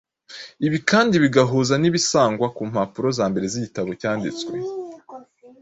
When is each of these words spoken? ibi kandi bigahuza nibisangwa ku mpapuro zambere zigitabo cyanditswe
ibi 0.65 0.79
kandi 0.89 1.15
bigahuza 1.23 1.73
nibisangwa 1.77 2.47
ku 2.55 2.61
mpapuro 2.71 3.07
zambere 3.17 3.45
zigitabo 3.53 3.89
cyanditswe 4.01 4.53